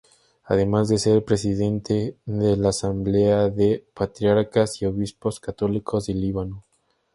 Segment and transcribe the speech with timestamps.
[0.45, 6.63] Además de ser Presidente de la Asamblea de Patriarcas y Obispos Católicos de Líbano.